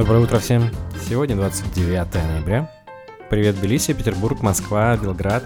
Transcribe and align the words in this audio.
Доброе 0.00 0.20
утро 0.20 0.38
всем. 0.38 0.70
Сегодня 1.06 1.36
29 1.36 2.14
ноября. 2.14 2.70
Привет, 3.28 3.56
Тбилиси, 3.56 3.92
Петербург, 3.92 4.40
Москва, 4.40 4.96
Белград. 4.96 5.44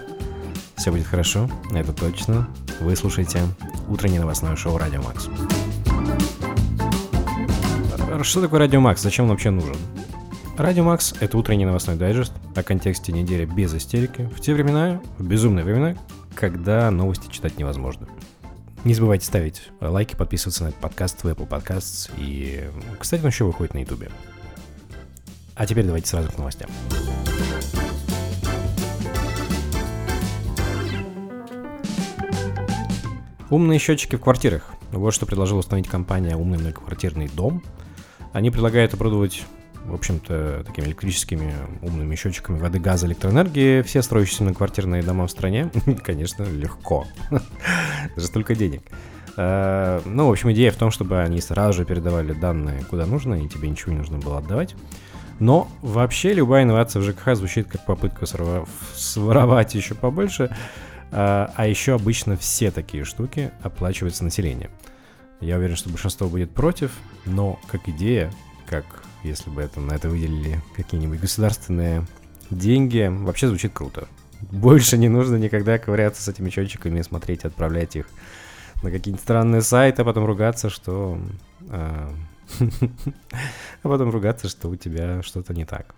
Все 0.77 0.91
будет 0.91 1.05
хорошо, 1.05 1.49
это 1.73 1.91
точно. 1.91 2.47
Вы 2.79 2.95
слушаете 2.95 3.41
утреннее 3.89 4.21
новостное 4.21 4.55
шоу 4.55 4.77
«Радио 4.77 5.01
Макс». 5.01 5.27
Что 8.21 8.39
такое 8.39 8.61
«Радио 8.61 8.79
Макс»? 8.79 9.01
Зачем 9.01 9.25
он 9.25 9.31
вообще 9.31 9.49
нужен? 9.49 9.75
«Радио 10.57 10.85
Макс»— 10.85 11.13
это 11.19 11.37
утренний 11.37 11.65
новостной 11.65 11.97
дайджест 11.97 12.31
о 12.55 12.63
контексте 12.63 13.11
недели 13.11 13.43
без 13.43 13.75
истерики 13.75 14.21
в 14.33 14.39
те 14.39 14.53
времена, 14.53 15.01
в 15.17 15.27
безумные 15.27 15.65
времена, 15.65 15.97
когда 16.33 16.89
новости 16.91 17.29
читать 17.29 17.57
невозможно. 17.57 18.07
Не 18.85 18.93
забывайте 18.93 19.25
ставить 19.25 19.63
лайки, 19.81 20.15
подписываться 20.15 20.63
на 20.63 20.67
этот 20.69 20.79
подкаст 20.79 21.25
в 21.25 21.27
Apple 21.27 21.45
Podcasts. 21.45 22.09
И, 22.17 22.63
кстати, 22.97 23.21
он 23.21 23.27
еще 23.27 23.43
выходит 23.43 23.73
на 23.73 23.79
YouTube. 23.79 24.05
А 25.55 25.65
теперь 25.65 25.85
давайте 25.85 26.07
сразу 26.07 26.31
к 26.31 26.37
новостям. 26.37 26.69
Умные 33.49 33.79
счетчики 33.79 34.17
в 34.17 34.21
квартирах. 34.21 34.71
Вот 34.91 35.13
что 35.13 35.25
предложила 35.25 35.59
установить 35.59 35.87
компания 35.87 36.35
«Умный 36.35 36.57
многоквартирный 36.57 37.29
дом». 37.29 37.63
Они 38.33 38.51
предлагают 38.51 38.93
оборудовать 38.93 39.43
в 39.85 39.93
общем-то, 39.93 40.63
такими 40.65 40.85
электрическими 40.85 41.53
умными 41.81 42.15
счетчиками 42.15 42.57
воды, 42.57 42.79
газа, 42.79 43.05
электроэнергии 43.05 43.83
все 43.83 44.01
строящиеся 44.01 44.43
многоквартирные 44.43 45.03
дома 45.03 45.27
в 45.27 45.31
стране, 45.31 45.69
конечно, 46.03 46.43
легко. 46.43 47.05
За 48.15 48.27
столько 48.27 48.55
денег. 48.55 48.81
А, 49.37 50.01
ну, 50.05 50.27
в 50.27 50.31
общем, 50.31 50.51
идея 50.53 50.71
в 50.71 50.75
том, 50.75 50.91
чтобы 50.91 51.21
они 51.21 51.39
сразу 51.39 51.73
же 51.73 51.85
передавали 51.85 52.33
данные 52.33 52.83
куда 52.85 53.05
нужно, 53.05 53.35
и 53.35 53.47
тебе 53.47 53.69
ничего 53.69 53.91
не 53.91 53.99
нужно 53.99 54.17
было 54.17 54.39
отдавать. 54.39 54.75
Но 55.39 55.67
вообще 55.81 56.33
любая 56.33 56.63
инновация 56.63 57.01
в 57.01 57.03
ЖКХ 57.03 57.35
звучит 57.35 57.67
как 57.67 57.85
попытка 57.85 58.25
своровать 58.25 59.75
еще 59.75 59.95
побольше, 59.95 60.55
а, 61.11 61.51
а 61.55 61.67
еще 61.67 61.95
обычно 61.95 62.37
все 62.37 62.71
такие 62.71 63.03
штуки 63.03 63.51
оплачиваются 63.61 64.23
населением. 64.23 64.71
Я 65.41 65.57
уверен, 65.57 65.75
что 65.75 65.89
большинство 65.89 66.27
будет 66.27 66.51
против, 66.51 66.91
но 67.25 67.59
как 67.67 67.87
идея, 67.89 68.31
как 68.65 68.85
если 69.23 69.49
бы 69.49 69.61
это, 69.61 69.81
на 69.81 69.93
это 69.93 70.09
выделили 70.09 70.61
какие-нибудь 70.75 71.19
государственные 71.19 72.05
деньги, 72.49 73.07
вообще 73.09 73.47
звучит 73.47 73.73
круто. 73.73 74.07
Больше 74.51 74.97
не 74.97 75.09
нужно 75.09 75.35
никогда 75.35 75.77
ковыряться 75.77 76.21
с 76.21 76.27
этими 76.27 76.49
счетчиками, 76.49 77.01
смотреть, 77.01 77.43
отправлять 77.43 77.95
их 77.95 78.07
на 78.83 78.91
какие-нибудь 78.91 79.23
странные 79.23 79.61
сайты, 79.61 80.03
а 80.03 80.05
потом 80.05 80.25
ругаться, 80.25 80.69
что... 80.69 81.19
А, 81.69 82.13
а 83.83 83.87
потом 83.87 84.09
ругаться, 84.09 84.49
что 84.49 84.69
у 84.69 84.75
тебя 84.75 85.21
что-то 85.21 85.53
не 85.53 85.65
так. 85.65 85.95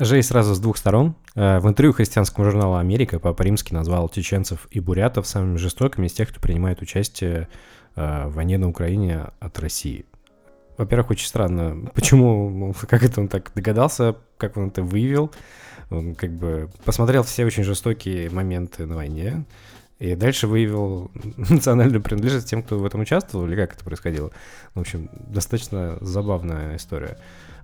Жесть 0.00 0.28
сразу 0.28 0.54
с 0.54 0.60
двух 0.60 0.76
сторон. 0.76 1.16
А, 1.34 1.58
в 1.58 1.68
интервью 1.68 1.92
христианскому 1.92 2.44
журналу 2.44 2.76
«Америка» 2.76 3.18
Папа 3.18 3.42
Римский 3.42 3.74
назвал 3.74 4.08
чеченцев 4.08 4.68
и 4.70 4.78
бурятов 4.78 5.26
самыми 5.26 5.56
жестокими 5.56 6.06
из 6.06 6.12
тех, 6.12 6.28
кто 6.28 6.40
принимает 6.40 6.80
участие 6.82 7.48
а, 7.96 8.28
в 8.28 8.34
войне 8.34 8.58
на 8.58 8.68
Украине 8.68 9.26
от 9.40 9.58
России. 9.58 10.06
Во-первых, 10.76 11.10
очень 11.10 11.26
странно, 11.26 11.90
почему, 11.94 12.72
как 12.86 13.02
это 13.02 13.20
он 13.20 13.26
так 13.26 13.50
догадался, 13.56 14.14
как 14.36 14.56
он 14.56 14.68
это 14.68 14.82
выявил. 14.82 15.32
Он 15.90 16.14
как 16.14 16.30
бы 16.32 16.70
посмотрел 16.84 17.24
все 17.24 17.44
очень 17.44 17.64
жестокие 17.64 18.30
моменты 18.30 18.86
на 18.86 18.94
войне, 18.94 19.44
и 19.98 20.14
дальше 20.14 20.46
выявил 20.46 21.10
национальную 21.36 22.02
принадлежность 22.02 22.48
тем, 22.48 22.62
кто 22.62 22.78
в 22.78 22.84
этом 22.84 23.00
участвовал, 23.00 23.46
или 23.46 23.56
как 23.56 23.74
это 23.74 23.84
происходило. 23.84 24.30
В 24.74 24.80
общем, 24.80 25.10
достаточно 25.12 25.98
забавная 26.00 26.76
история. 26.76 27.18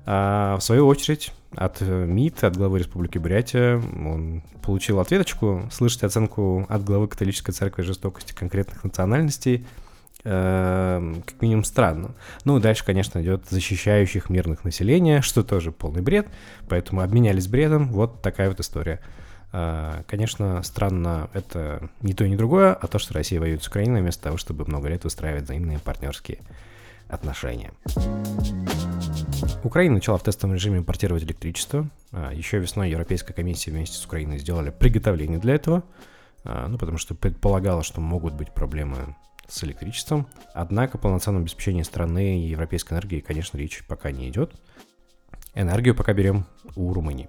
А 0.06 0.56
в 0.58 0.62
свою 0.62 0.86
очередь, 0.86 1.32
от 1.54 1.80
МИД, 1.80 2.44
от 2.44 2.56
главы 2.56 2.80
Республики 2.80 3.16
Бурятия, 3.16 3.76
он 3.76 4.42
получил 4.62 5.00
ответочку, 5.00 5.62
слышать 5.72 6.02
оценку 6.02 6.66
от 6.68 6.84
главы 6.84 7.08
католической 7.08 7.52
церкви 7.52 7.82
жестокости 7.82 8.32
конкретных 8.34 8.84
национальностей– 8.84 9.66
Эм, 10.26 11.22
как 11.22 11.42
минимум 11.42 11.64
странно. 11.64 12.14
Ну, 12.44 12.58
дальше, 12.58 12.82
конечно, 12.84 13.20
идет 13.20 13.44
защищающих 13.50 14.30
мирных 14.30 14.64
населения, 14.64 15.20
что 15.20 15.42
тоже 15.42 15.70
полный 15.70 16.00
бред, 16.00 16.28
поэтому 16.66 17.02
обменялись 17.02 17.46
бредом, 17.46 17.88
вот 17.88 18.22
такая 18.22 18.48
вот 18.48 18.58
история. 18.58 19.00
Э, 19.56 20.02
конечно, 20.08 20.60
странно 20.64 21.30
это 21.32 21.88
не 22.02 22.12
то 22.12 22.24
и 22.24 22.30
не 22.30 22.36
другое, 22.36 22.74
а 22.74 22.88
то, 22.88 22.98
что 22.98 23.14
Россия 23.14 23.38
воюет 23.38 23.62
с 23.62 23.68
Украиной 23.68 24.00
вместо 24.00 24.24
того, 24.24 24.36
чтобы 24.36 24.64
много 24.66 24.88
лет 24.88 25.04
выстраивать 25.04 25.44
взаимные 25.44 25.78
партнерские 25.78 26.40
отношения. 27.08 27.72
Украина 29.62 29.94
начала 29.94 30.18
в 30.18 30.24
тестовом 30.24 30.56
режиме 30.56 30.78
импортировать 30.78 31.22
электричество. 31.22 31.88
Э, 32.10 32.32
Еще 32.34 32.58
весной 32.58 32.90
Европейская 32.90 33.32
комиссия 33.32 33.70
вместе 33.70 33.96
с 33.96 34.04
Украиной 34.04 34.38
сделали 34.38 34.70
приготовление 34.70 35.38
для 35.38 35.54
этого, 35.54 35.84
э, 36.42 36.66
ну, 36.66 36.76
потому 36.76 36.98
что 36.98 37.14
предполагала, 37.14 37.84
что 37.84 38.00
могут 38.00 38.34
быть 38.34 38.50
проблемы 38.50 39.14
с 39.46 39.62
электричеством. 39.62 40.26
Однако 40.52 40.98
полноценном 40.98 41.42
обеспечении 41.42 41.82
страны 41.82 42.44
европейской 42.44 42.94
энергии, 42.94 43.20
конечно, 43.20 43.56
речь 43.56 43.84
пока 43.86 44.10
не 44.10 44.28
идет. 44.30 44.52
Энергию 45.54 45.94
пока 45.94 46.12
берем 46.12 46.44
у 46.74 46.92
Румынии. 46.92 47.28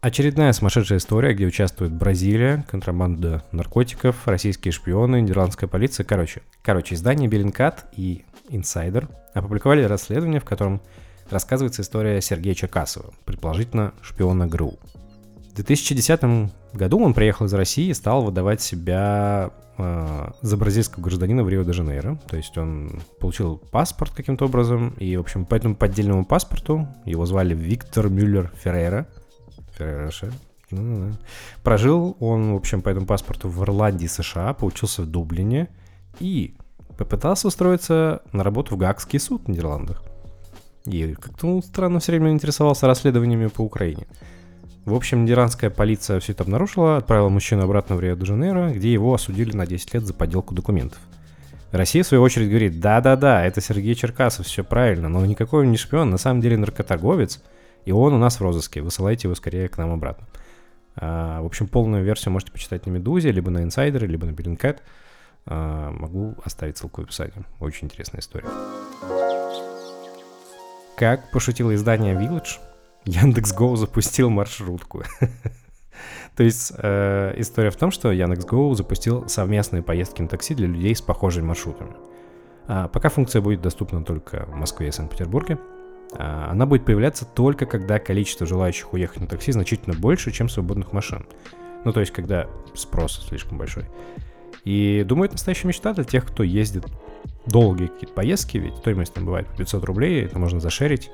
Очередная 0.00 0.54
сумасшедшая 0.54 0.98
история, 0.98 1.34
где 1.34 1.44
участвует 1.44 1.92
Бразилия, 1.92 2.64
контрабанда 2.70 3.44
наркотиков, 3.52 4.26
российские 4.26 4.72
шпионы, 4.72 5.20
нидерландская 5.20 5.68
полиция. 5.68 6.04
Короче, 6.04 6.40
короче, 6.62 6.94
издание 6.94 7.28
Bellingcat 7.28 7.84
и 7.98 8.24
Инсайдер 8.48 9.10
опубликовали 9.34 9.82
расследование, 9.82 10.40
в 10.40 10.44
котором 10.44 10.80
рассказывается 11.28 11.82
история 11.82 12.22
Сергея 12.22 12.54
Черкасова, 12.54 13.12
предположительно 13.26 13.92
шпиона 14.00 14.46
ГРУ. 14.46 14.78
В 15.50 15.54
2010 15.56 16.50
году 16.72 16.98
он 16.98 17.12
приехал 17.12 17.44
из 17.44 17.52
России 17.52 17.88
и 17.88 17.94
стал 17.94 18.22
выдавать 18.24 18.62
себя 18.62 19.50
э, 19.76 20.30
за 20.40 20.56
бразильского 20.56 21.02
гражданина 21.02 21.44
в 21.44 21.48
Рио-де-Жанейро. 21.50 22.18
То 22.26 22.38
есть 22.38 22.56
он 22.56 23.02
получил 23.20 23.58
паспорт 23.70 24.14
каким-то 24.14 24.46
образом, 24.46 24.94
и, 24.98 25.14
в 25.18 25.20
общем, 25.20 25.44
по 25.44 25.56
этому 25.56 25.76
поддельному 25.76 26.24
паспорту 26.24 26.88
его 27.04 27.26
звали 27.26 27.54
Виктор 27.54 28.08
Мюллер 28.08 28.50
Феррейра. 28.62 29.06
Феррейра, 29.80 30.10
ну, 30.70 31.08
да. 31.10 31.16
Прожил 31.62 32.16
он, 32.20 32.52
в 32.52 32.56
общем, 32.56 32.82
по 32.82 32.88
этому 32.88 33.06
паспорту 33.06 33.48
в 33.48 33.62
Ирландии, 33.62 34.06
США, 34.06 34.54
поучился 34.54 35.02
в 35.02 35.06
Дублине 35.06 35.68
и 36.20 36.54
попытался 36.96 37.48
устроиться 37.48 38.22
на 38.32 38.44
работу 38.44 38.74
в 38.74 38.78
Гаагский 38.78 39.18
суд 39.18 39.44
в 39.44 39.48
Нидерландах. 39.48 40.02
И 40.84 41.14
как-то 41.14 41.46
он 41.46 41.62
странно 41.62 42.00
все 42.00 42.12
время 42.12 42.30
интересовался 42.30 42.86
расследованиями 42.86 43.48
по 43.48 43.62
Украине. 43.62 44.06
В 44.84 44.94
общем, 44.94 45.24
нидерландская 45.24 45.70
полиция 45.70 46.20
все 46.20 46.32
это 46.32 46.42
обнаружила, 46.42 46.96
отправила 46.96 47.28
мужчину 47.28 47.64
обратно 47.64 47.96
в 47.96 48.00
Рио-де-Жанейро, 48.00 48.70
где 48.72 48.92
его 48.92 49.12
осудили 49.12 49.54
на 49.54 49.66
10 49.66 49.94
лет 49.94 50.06
за 50.06 50.14
подделку 50.14 50.54
документов. 50.54 50.98
Россия, 51.70 52.02
в 52.02 52.06
свою 52.06 52.22
очередь, 52.22 52.48
говорит, 52.48 52.80
да-да-да, 52.80 53.44
это 53.44 53.60
Сергей 53.60 53.94
Черкасов, 53.94 54.46
все 54.46 54.64
правильно, 54.64 55.08
но 55.08 55.24
никакой 55.24 55.64
он 55.64 55.70
не 55.70 55.76
шпион, 55.76 56.10
на 56.10 56.18
самом 56.18 56.40
деле 56.40 56.56
наркоторговец, 56.56 57.40
и 57.84 57.92
он 57.92 58.14
у 58.14 58.18
нас 58.18 58.38
в 58.38 58.42
розыске, 58.42 58.82
высылайте 58.82 59.28
его 59.28 59.34
скорее 59.34 59.68
к 59.68 59.78
нам 59.78 59.92
обратно. 59.92 60.26
А, 60.96 61.40
в 61.42 61.46
общем, 61.46 61.66
полную 61.68 62.04
версию 62.04 62.32
можете 62.32 62.52
почитать 62.52 62.86
на 62.86 62.90
Медузе, 62.90 63.32
либо 63.32 63.50
на 63.50 63.62
Инсайдере, 63.62 64.06
либо 64.06 64.26
на 64.26 64.30
Bellingcat. 64.30 64.78
А, 65.46 65.90
могу 65.90 66.34
оставить 66.44 66.78
ссылку 66.78 67.00
в 67.00 67.04
описании. 67.04 67.44
Очень 67.58 67.86
интересная 67.86 68.20
история. 68.20 68.48
Как 70.96 71.30
пошутило 71.30 71.74
издание 71.74 72.14
Village, 72.14 72.58
Яндекс.Гоу 73.06 73.76
запустил 73.76 74.28
маршрутку. 74.28 75.02
То 76.36 76.42
есть 76.42 76.72
э, 76.76 77.34
история 77.38 77.70
в 77.70 77.76
том, 77.76 77.90
что 77.90 78.12
Яндекс.Гоу 78.12 78.74
запустил 78.74 79.28
совместные 79.28 79.82
поездки 79.82 80.22
на 80.22 80.28
такси 80.28 80.54
для 80.54 80.66
людей 80.66 80.94
с 80.94 81.00
похожими 81.00 81.46
маршрутами. 81.46 81.94
А, 82.66 82.88
пока 82.88 83.08
функция 83.08 83.40
будет 83.40 83.62
доступна 83.62 84.04
только 84.04 84.46
в 84.46 84.54
Москве 84.54 84.88
и 84.88 84.92
Санкт-Петербурге. 84.92 85.58
А, 86.14 86.50
она 86.50 86.66
будет 86.66 86.84
появляться 86.84 87.24
только 87.24 87.66
когда 87.66 87.98
количество 87.98 88.46
желающих 88.46 88.92
уехать 88.92 89.20
на 89.20 89.26
такси 89.26 89.52
значительно 89.52 89.94
больше, 89.94 90.30
чем 90.30 90.48
свободных 90.48 90.92
машин. 90.92 91.26
Ну, 91.84 91.92
то 91.92 92.00
есть, 92.00 92.12
когда 92.12 92.46
спрос 92.74 93.26
слишком 93.26 93.58
большой. 93.58 93.84
И 94.64 95.04
думаю, 95.06 95.26
это 95.26 95.34
настоящая 95.34 95.68
мечта 95.68 95.94
для 95.94 96.04
тех, 96.04 96.26
кто 96.26 96.42
ездит 96.42 96.84
долгие 97.46 97.86
какие-то 97.86 98.14
поездки, 98.14 98.58
ведь 98.58 98.76
стоимость 98.76 99.14
там 99.14 99.24
бывает 99.24 99.46
500 99.56 99.84
рублей, 99.84 100.24
это 100.24 100.38
можно 100.38 100.60
зашерить. 100.60 101.10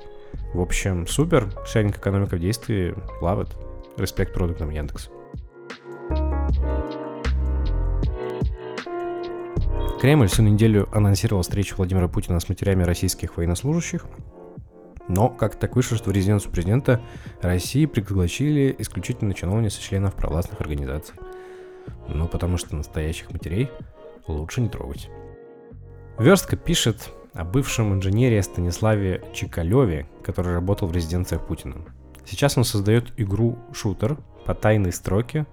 В 0.53 0.61
общем, 0.61 1.07
супер, 1.07 1.51
шеринг 1.67 1.97
экономика 1.97 2.37
в 2.37 2.41
действии, 2.41 2.95
it. 3.23 3.49
Респект 3.97 4.35
продуктам 4.35 4.71
Яндекс. 4.71 5.11
Кремль 10.01 10.29
всю 10.29 10.43
неделю 10.43 10.89
анонсировал 10.93 11.43
встречу 11.43 11.77
Владимира 11.77 12.07
Путина 12.09 12.39
с 12.39 12.49
матерями 12.49 12.83
российских 12.83 13.39
военнослужащих. 13.39 14.05
Но 15.09 15.29
как 15.29 15.57
так 15.57 15.77
вышло, 15.77 15.97
что 15.97 16.11
в 16.11 16.13
резиденцию 16.13 16.53
президента 16.53 17.01
России 17.41 17.87
пригласили 17.87 18.75
исключительно 18.79 19.35
чиновниц 19.35 19.79
и 19.79 19.83
членов 19.83 20.15
провластных 20.15 20.61
организаций. 20.61 21.15
Ну, 22.09 22.27
потому 22.27 22.57
что 22.57 22.75
настоящих 22.75 23.31
матерей 23.31 23.71
лучше 24.27 24.61
не 24.61 24.69
трогать. 24.69 25.09
Верстка 26.19 26.57
пишет, 26.57 27.11
о 27.37 27.45
бывшем 27.45 27.93
инженере 27.93 28.43
Станиславе 28.43 29.23
Чикалеве, 29.35 30.09
который 30.23 30.55
работал 30.55 30.89
в 30.89 30.93
резиденциях 30.93 31.47
Путина. 31.47 31.85
Сейчас 32.25 32.57
он 32.57 32.65
создает 32.65 33.13
игру-шутер 33.19 34.17
по 34.47 34.55
тайной 34.55 34.93
строке, 34.93 35.47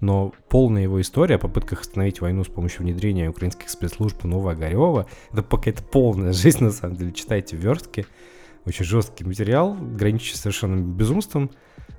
но 0.00 0.32
полная 0.48 0.82
его 0.82 1.00
история 1.00 1.36
о 1.36 1.38
попытках 1.38 1.82
остановить 1.82 2.20
войну 2.20 2.42
с 2.42 2.48
помощью 2.48 2.82
внедрения 2.82 3.30
украинских 3.30 3.70
спецслужб 3.70 4.24
Нового 4.24 4.52
Огарева, 4.52 5.06
это 5.32 5.42
какая-то 5.42 5.84
полная 5.84 6.32
жизнь, 6.32 6.64
на 6.64 6.72
самом 6.72 6.96
деле. 6.96 7.12
Читайте 7.12 7.56
верстки. 7.56 8.04
Очень 8.64 8.84
жесткий 8.84 9.24
материал, 9.24 9.74
граничит 9.74 10.36
совершенно 10.36 10.80
безумством, 10.80 11.50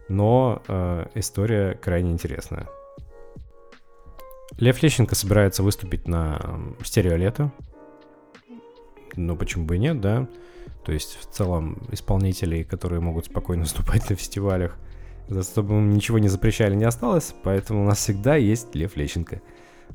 но 0.07 0.62
э, 0.68 1.07
история 1.15 1.74
крайне 1.75 2.12
интересная. 2.12 2.68
Лев 4.57 4.81
Лещенко 4.81 5.15
собирается 5.15 5.63
выступить 5.63 6.07
на 6.07 6.39
стереолето. 6.83 7.51
Ну, 9.15 9.36
почему 9.36 9.65
бы 9.65 9.75
и 9.75 9.80
нет, 9.80 10.00
да? 10.00 10.27
То 10.86 10.92
есть, 10.92 11.18
в 11.19 11.31
целом, 11.31 11.81
исполнителей, 11.92 12.63
которые 12.63 13.00
могут 13.01 13.25
спокойно 13.25 13.63
выступать 13.63 14.09
на 14.09 14.16
фестивалях, 14.16 14.77
чтобы 15.42 15.74
ничего 15.74 16.19
не 16.19 16.27
запрещали, 16.27 16.75
не 16.75 16.86
осталось, 16.86 17.33
поэтому 17.44 17.83
у 17.83 17.86
нас 17.86 18.00
всегда 18.00 18.36
есть 18.36 18.75
Лев 18.75 18.95
Лещенко. 18.95 19.42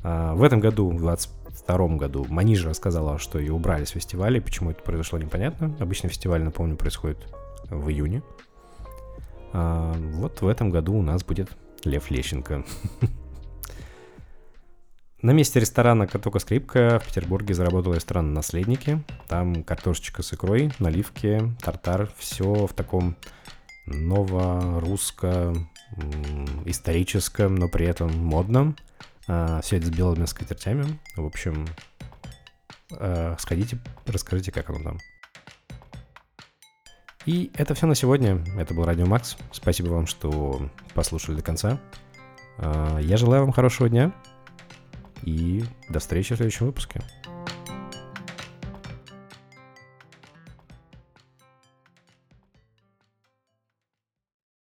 А, 0.03 0.35
в 0.35 0.43
этом 0.43 0.61
году, 0.61 0.91
в 0.91 1.03
22 1.67 1.97
году, 1.97 2.27
Манижа 2.29 2.69
рассказала, 2.71 3.19
что 3.19 3.39
ее 3.39 3.53
убрали 3.53 3.85
с 3.85 3.91
фестиваля, 3.91 4.41
почему 4.41 4.71
это 4.71 4.83
произошло, 4.83 5.19
непонятно. 5.19 5.77
Обычно 5.81 6.09
фестиваль, 6.09 6.43
напомню, 6.43 6.77
происходит 6.77 7.19
в 7.71 7.89
июне. 7.89 8.23
А, 9.53 9.95
вот 9.95 10.41
в 10.41 10.49
этом 10.49 10.71
году 10.71 10.95
у 10.95 11.03
нас 11.03 11.25
будет 11.25 11.51
Лев 11.85 12.11
Лещенко. 12.11 12.65
На 15.23 15.33
месте 15.33 15.59
ресторана 15.59 16.07
«Катока 16.07 16.39
Скрипка» 16.39 17.01
в 17.03 17.09
Петербурге 17.09 17.53
заработал 17.53 17.93
ресторан 17.93 18.33
«Наследники». 18.35 19.03
Там 19.27 19.65
картошечка 19.65 20.23
с 20.23 20.33
икрой, 20.33 20.71
наливки, 20.79 21.43
тартар. 21.61 22.09
Все 22.17 22.67
в 22.67 22.73
таком 22.73 23.17
ново-русско 23.87 25.55
историческом, 26.67 27.57
но 27.57 27.69
при 27.69 27.87
этом 27.87 28.17
модном. 28.17 28.77
А, 29.29 29.61
все 29.61 29.77
это 29.77 29.87
с 29.87 29.91
белыми 29.91 30.25
скатертями. 30.25 30.99
В 31.17 31.27
общем, 31.27 31.67
а, 32.93 33.37
сходите, 33.39 33.79
расскажите, 34.07 34.51
как 34.51 34.71
оно 34.71 34.83
там. 34.83 34.99
И 37.27 37.51
это 37.55 37.75
все 37.75 37.87
на 37.87 37.95
сегодня. 37.95 38.43
Это 38.59 38.73
был 38.73 38.85
Радио 38.85 39.05
Макс. 39.05 39.37
Спасибо 39.53 39.89
вам, 39.91 40.07
что 40.07 40.71
послушали 40.95 41.37
до 41.37 41.43
конца. 41.43 41.79
А, 42.57 42.99
я 42.99 43.19
желаю 43.19 43.43
вам 43.43 43.53
хорошего 43.53 43.89
дня 43.89 44.13
и 45.23 45.63
до 45.91 45.99
встречи 45.99 46.33
в 46.33 46.37
следующем 46.37 46.67
выпуске. 46.67 47.03